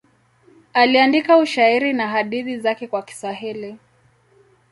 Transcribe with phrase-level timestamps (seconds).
[0.73, 3.77] Aliandika ushairi na hadithi zake kwa Kiswahili.